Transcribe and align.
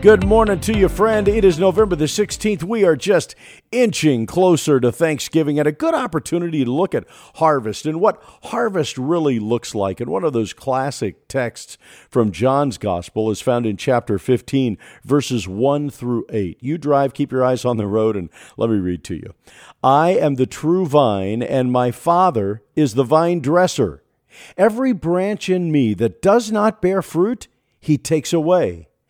Good 0.00 0.24
morning 0.24 0.60
to 0.60 0.78
you, 0.78 0.88
friend. 0.88 1.26
It 1.26 1.44
is 1.44 1.58
November 1.58 1.96
the 1.96 2.04
16th. 2.04 2.62
We 2.62 2.84
are 2.84 2.94
just 2.94 3.34
inching 3.72 4.26
closer 4.26 4.78
to 4.78 4.92
Thanksgiving 4.92 5.58
and 5.58 5.66
a 5.66 5.72
good 5.72 5.92
opportunity 5.92 6.64
to 6.64 6.70
look 6.70 6.94
at 6.94 7.04
harvest 7.34 7.84
and 7.84 8.00
what 8.00 8.22
harvest 8.44 8.96
really 8.96 9.40
looks 9.40 9.74
like. 9.74 10.00
And 10.00 10.08
one 10.08 10.22
of 10.22 10.32
those 10.32 10.52
classic 10.52 11.26
texts 11.26 11.78
from 12.08 12.30
John's 12.30 12.78
Gospel 12.78 13.28
is 13.32 13.40
found 13.40 13.66
in 13.66 13.76
chapter 13.76 14.20
15, 14.20 14.78
verses 15.02 15.48
1 15.48 15.90
through 15.90 16.26
8. 16.30 16.58
You 16.60 16.78
drive, 16.78 17.12
keep 17.12 17.32
your 17.32 17.44
eyes 17.44 17.64
on 17.64 17.76
the 17.76 17.88
road, 17.88 18.14
and 18.14 18.30
let 18.56 18.70
me 18.70 18.76
read 18.76 19.02
to 19.02 19.16
you. 19.16 19.34
I 19.82 20.10
am 20.10 20.36
the 20.36 20.46
true 20.46 20.86
vine, 20.86 21.42
and 21.42 21.72
my 21.72 21.90
Father 21.90 22.62
is 22.76 22.94
the 22.94 23.02
vine 23.02 23.40
dresser. 23.40 24.04
Every 24.56 24.92
branch 24.92 25.48
in 25.48 25.72
me 25.72 25.92
that 25.94 26.22
does 26.22 26.52
not 26.52 26.80
bear 26.80 27.02
fruit, 27.02 27.48
he 27.80 27.98
takes 27.98 28.32
away 28.32 28.88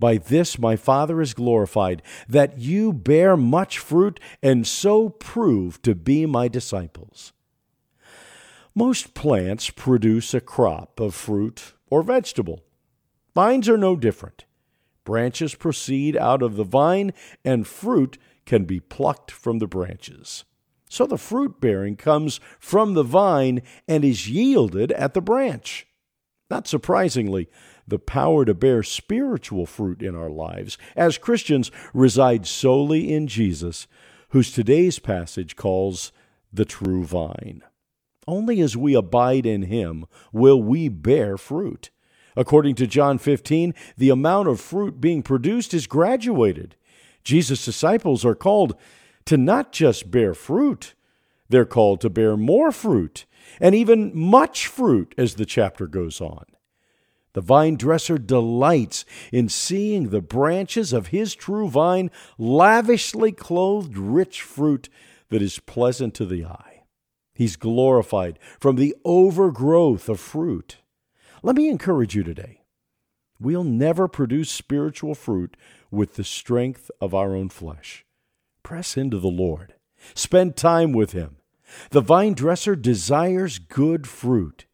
By 0.00 0.16
this 0.16 0.58
my 0.58 0.74
Father 0.76 1.20
is 1.20 1.34
glorified, 1.34 2.02
that 2.26 2.58
you 2.58 2.92
bear 2.92 3.36
much 3.36 3.78
fruit 3.78 4.18
and 4.42 4.66
so 4.66 5.10
prove 5.10 5.80
to 5.82 5.94
be 5.94 6.26
my 6.26 6.48
disciples. 6.48 7.32
Most 8.74 9.14
plants 9.14 9.68
produce 9.68 10.32
a 10.32 10.40
crop 10.40 10.98
of 10.98 11.14
fruit 11.14 11.74
or 11.90 12.02
vegetable. 12.02 12.64
Vines 13.34 13.68
are 13.68 13.76
no 13.76 13.94
different. 13.94 14.46
Branches 15.04 15.54
proceed 15.54 16.16
out 16.16 16.42
of 16.42 16.56
the 16.56 16.64
vine, 16.64 17.12
and 17.44 17.66
fruit 17.66 18.16
can 18.46 18.64
be 18.64 18.80
plucked 18.80 19.30
from 19.30 19.58
the 19.58 19.66
branches. 19.66 20.44
So 20.88 21.06
the 21.06 21.18
fruit 21.18 21.60
bearing 21.60 21.96
comes 21.96 22.40
from 22.58 22.94
the 22.94 23.02
vine 23.02 23.62
and 23.86 24.04
is 24.04 24.28
yielded 24.28 24.92
at 24.92 25.14
the 25.14 25.20
branch. 25.20 25.86
Not 26.50 26.66
surprisingly, 26.66 27.48
the 27.90 27.98
power 27.98 28.44
to 28.44 28.54
bear 28.54 28.82
spiritual 28.82 29.66
fruit 29.66 30.02
in 30.02 30.14
our 30.14 30.30
lives 30.30 30.78
as 30.96 31.18
Christians 31.18 31.70
resides 31.92 32.48
solely 32.48 33.12
in 33.12 33.26
Jesus, 33.26 33.86
whose 34.30 34.52
today's 34.52 34.98
passage 34.98 35.56
calls 35.56 36.12
the 36.52 36.64
true 36.64 37.04
vine. 37.04 37.62
Only 38.26 38.60
as 38.60 38.76
we 38.76 38.94
abide 38.94 39.46
in 39.46 39.62
him 39.62 40.06
will 40.32 40.62
we 40.62 40.88
bear 40.88 41.36
fruit. 41.36 41.90
According 42.36 42.76
to 42.76 42.86
John 42.86 43.18
15, 43.18 43.74
the 43.96 44.10
amount 44.10 44.48
of 44.48 44.60
fruit 44.60 45.00
being 45.00 45.22
produced 45.22 45.74
is 45.74 45.86
graduated. 45.86 46.76
Jesus' 47.24 47.64
disciples 47.64 48.24
are 48.24 48.36
called 48.36 48.76
to 49.26 49.36
not 49.36 49.72
just 49.72 50.10
bear 50.10 50.32
fruit, 50.32 50.94
they're 51.48 51.64
called 51.64 52.00
to 52.02 52.10
bear 52.10 52.36
more 52.36 52.70
fruit, 52.70 53.26
and 53.60 53.74
even 53.74 54.16
much 54.16 54.68
fruit 54.68 55.14
as 55.18 55.34
the 55.34 55.44
chapter 55.44 55.86
goes 55.86 56.20
on. 56.20 56.44
The 57.32 57.40
vine 57.40 57.76
dresser 57.76 58.18
delights 58.18 59.04
in 59.32 59.48
seeing 59.48 60.08
the 60.08 60.20
branches 60.20 60.92
of 60.92 61.08
his 61.08 61.34
true 61.34 61.68
vine 61.68 62.10
lavishly 62.38 63.32
clothed 63.32 63.96
rich 63.96 64.42
fruit 64.42 64.88
that 65.28 65.42
is 65.42 65.60
pleasant 65.60 66.14
to 66.14 66.26
the 66.26 66.44
eye. 66.44 66.82
He's 67.34 67.56
glorified 67.56 68.38
from 68.58 68.76
the 68.76 68.94
overgrowth 69.04 70.08
of 70.08 70.20
fruit. 70.20 70.78
Let 71.42 71.56
me 71.56 71.68
encourage 71.68 72.14
you 72.14 72.22
today. 72.22 72.60
We'll 73.38 73.64
never 73.64 74.08
produce 74.08 74.50
spiritual 74.50 75.14
fruit 75.14 75.56
with 75.90 76.16
the 76.16 76.24
strength 76.24 76.90
of 77.00 77.14
our 77.14 77.34
own 77.34 77.48
flesh. 77.48 78.04
Press 78.62 78.96
into 78.96 79.18
the 79.18 79.28
Lord. 79.28 79.74
Spend 80.14 80.56
time 80.56 80.92
with 80.92 81.12
Him. 81.12 81.36
The 81.90 82.02
vine 82.02 82.34
dresser 82.34 82.76
desires 82.76 83.58
good 83.58 84.06
fruit. 84.06 84.66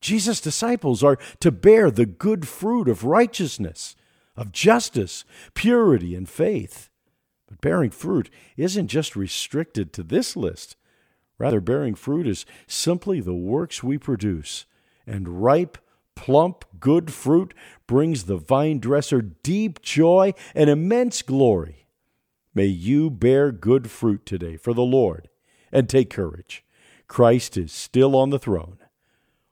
Jesus' 0.00 0.40
disciples 0.40 1.02
are 1.02 1.18
to 1.40 1.50
bear 1.50 1.90
the 1.90 2.06
good 2.06 2.46
fruit 2.46 2.88
of 2.88 3.04
righteousness, 3.04 3.96
of 4.36 4.52
justice, 4.52 5.24
purity, 5.54 6.14
and 6.14 6.28
faith. 6.28 6.90
But 7.48 7.60
bearing 7.60 7.90
fruit 7.90 8.30
isn't 8.56 8.88
just 8.88 9.16
restricted 9.16 9.92
to 9.92 10.02
this 10.02 10.36
list. 10.36 10.76
Rather, 11.38 11.60
bearing 11.60 11.94
fruit 11.94 12.26
is 12.26 12.46
simply 12.66 13.20
the 13.20 13.34
works 13.34 13.82
we 13.82 13.98
produce, 13.98 14.66
and 15.06 15.42
ripe, 15.42 15.78
plump, 16.14 16.64
good 16.80 17.12
fruit 17.12 17.54
brings 17.86 18.24
the 18.24 18.36
vine 18.36 18.80
dresser 18.80 19.22
deep 19.22 19.80
joy 19.80 20.34
and 20.54 20.68
immense 20.68 21.22
glory. 21.22 21.86
May 22.54 22.66
you 22.66 23.08
bear 23.08 23.52
good 23.52 23.90
fruit 23.90 24.26
today 24.26 24.56
for 24.56 24.74
the 24.74 24.82
Lord, 24.82 25.28
and 25.70 25.88
take 25.88 26.10
courage. 26.10 26.64
Christ 27.06 27.56
is 27.56 27.72
still 27.72 28.16
on 28.16 28.30
the 28.30 28.38
throne 28.38 28.78